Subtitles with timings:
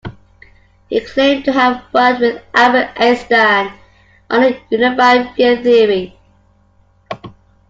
[0.89, 3.71] He claimed to have worked with Albert Einstein
[4.31, 6.17] on the unified field theory.